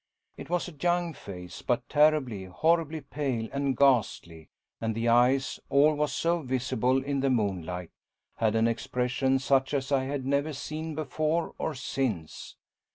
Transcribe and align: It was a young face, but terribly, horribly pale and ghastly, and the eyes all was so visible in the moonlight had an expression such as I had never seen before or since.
It 0.35 0.49
was 0.49 0.67
a 0.67 0.71
young 0.71 1.13
face, 1.13 1.61
but 1.61 1.87
terribly, 1.87 2.45
horribly 2.45 3.01
pale 3.01 3.47
and 3.53 3.77
ghastly, 3.77 4.49
and 4.81 4.95
the 4.95 5.07
eyes 5.07 5.59
all 5.69 5.93
was 5.93 6.11
so 6.11 6.41
visible 6.41 7.03
in 7.03 7.19
the 7.19 7.29
moonlight 7.29 7.91
had 8.37 8.55
an 8.55 8.67
expression 8.67 9.37
such 9.37 9.75
as 9.75 9.91
I 9.91 10.05
had 10.05 10.25
never 10.25 10.53
seen 10.53 10.95
before 10.95 11.53
or 11.59 11.75
since. 11.75 12.55